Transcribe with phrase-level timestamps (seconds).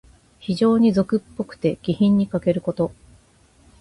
[0.39, 2.91] 非情に俗っぽくて、気品にかけること。